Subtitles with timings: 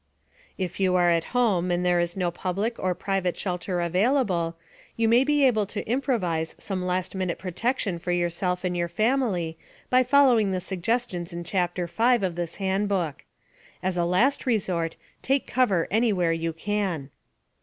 [0.57, 4.57] If you are at home and there is no public or private shelter available,
[4.95, 9.59] you may be able to improvise some last minute protection for yourself and your family
[9.91, 13.25] by following the suggestions in Chapter 5 (pages 33 38) of this handbook.
[13.83, 17.11] As a last resort, take cover anywhere you can.